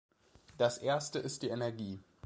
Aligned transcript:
Das 0.57 0.79
erste 0.79 1.19
ist 1.19 1.43
die 1.43 1.49
Energie. 1.49 1.99